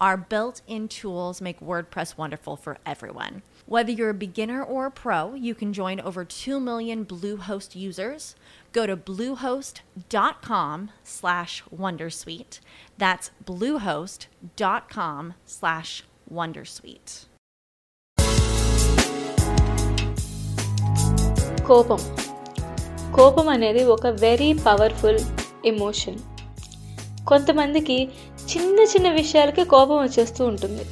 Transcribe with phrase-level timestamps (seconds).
[0.00, 3.42] Our built in tools make WordPress wonderful for everyone.
[3.66, 8.34] Whether you're a beginner or a pro, you can join over 2 million Bluehost users.
[8.72, 12.60] Go to bluehost.com slash wondersuite.
[12.98, 17.12] That's bluehost.com slash wondersuite.
[21.70, 22.00] కోపం
[23.12, 25.20] కోపం అనేది ఒక very powerful
[25.64, 26.18] emotion
[27.24, 27.98] కొంతమందికి
[28.51, 30.85] చిన్న చిన్న విషయాలకే కోపం వచ్చేస్తూ ఉంటుంది.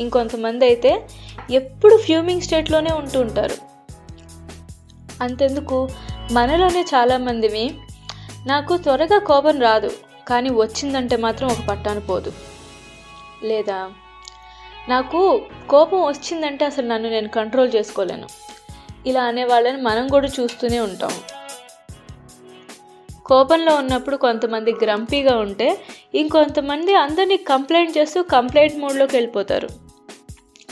[0.00, 1.06] ఇంకొంతమంది అయితే
[1.50, 3.56] ఎప్పుడు ఫ్యూమింగ్ స్టేట్లోనే ఉంటూ ఉంటారు.
[5.20, 5.88] అంతెందుకు?
[6.32, 7.74] మనలోనే చాలామందివి
[8.46, 9.90] నాకు త్వరగా కోపం రాదు
[10.28, 12.32] కానీ వచ్చిందంటే మాత్రం ఒక పట్టాను పోదు.
[13.44, 13.90] లేదా?
[14.88, 18.28] నాకు కోపం వచ్చిందంటే అసలు నన్ను నేను కంట్రోల్ చేసుకోలేను.
[19.06, 21.10] ఇలా అనే వాళ్ళని మనం కూడా చూస్తూనే ఉంటాం.
[23.28, 25.68] కోపంలో ఉన్నప్పుడు కొంతమంది గ్రంపీగా ఉంటే
[26.22, 29.68] ఇంకొంతమంది అందరినీ కంప్లైంట్ చేస్తూ కంప్లైంట్ మోడ్లోకి వెళ్ళిపోతారు.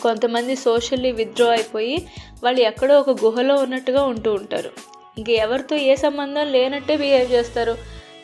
[0.03, 1.97] కొంతమంది సోషల్లీ విత్డ్రా అయిపోయి
[2.45, 4.71] వాళ్ళు ఎక్కడో ఒక గుహలో ఉన్నట్టుగా ఉంటూ ఉంటారు.
[5.19, 7.75] ఇంక ఎవరితో ఏ సంబంధం లేనట్టే బిహేవ్ చేస్తారు.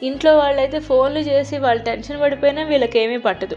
[0.08, 3.56] ఇంట్లో వాళ్ళైతే ఫోన్లు చేసి వాళ్ళు టెన్షన్ పడిపోయినా వీళ్ళకేమీ పట్టదు.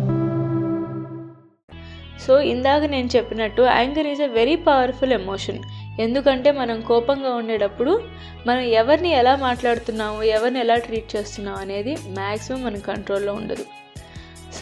[2.27, 5.59] So ఇందాక నేను చెప్పినట్టు anger is a very powerful emotion.
[5.99, 8.03] ఎందుకంటే మనం కోపంగా ఉండేటప్పుడు
[8.47, 13.65] మనం ఎవరిని ఎలా మాట్లాడుతున్నాము ఎవరిని ఎలా ట్రీట్ చేస్తున్నాం అనేది మ్యాక్సిమం మన కంట్రోల్లో ఉండదు.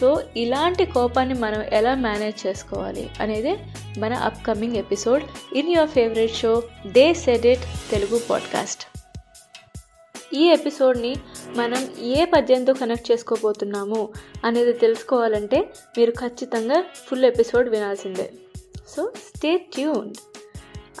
[0.00, 3.52] సో ఇలాంటి కోపాన్ని మనం ఎలా మేనేజ్ చేసుకోవాలి అనేది
[3.98, 5.22] మన upcoming episode
[5.56, 8.82] in your favourite show they said it Telugu podcast.
[10.34, 11.16] ఈ ఎపిసోడ్ని
[11.56, 14.08] మనం ఏ పద్యంతో కనెక్ట్ చేసుకోబోతున్నాము
[14.44, 18.32] అనేది తెలుసుకోవాలంటే మీరు ఖచ్చితంగా ఫుల్ ఎపిసోడ్ వినాల్సిందే.
[18.88, 20.14] సో స్టే ట్యూన్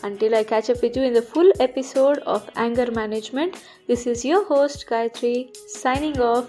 [0.04, 3.54] అంటే like catch up with you in the full episode of anger management
[3.90, 6.48] this is your host Gayatri signing off